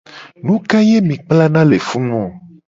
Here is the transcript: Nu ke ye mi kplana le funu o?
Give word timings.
Nu 0.45 0.55
ke 0.69 0.77
ye 0.89 0.97
mi 1.11 1.15
kplana 1.21 1.61
le 1.71 1.77
funu 1.91 2.15
o? 2.25 2.27